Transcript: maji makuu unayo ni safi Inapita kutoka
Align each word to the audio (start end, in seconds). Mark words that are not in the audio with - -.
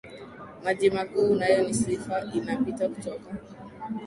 maji 0.63 0.89
makuu 0.89 1.29
unayo 1.31 1.63
ni 1.63 1.73
safi 1.73 2.37
Inapita 2.37 2.89
kutoka 2.89 3.31